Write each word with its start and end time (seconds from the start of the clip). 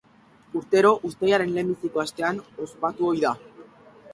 Urtero 0.59 0.91
uztailaren 1.09 1.53
lehenbiziko 1.57 2.03
astean 2.05 2.41
ospatu 2.67 3.11
ohi 3.13 3.23
da. 3.29 3.35